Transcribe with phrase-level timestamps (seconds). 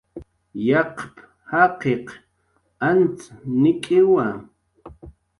[0.67, 0.95] "Yaqp""
[1.49, 2.07] jaqiq
[2.89, 3.21] antz
[3.61, 4.25] nik'iwa"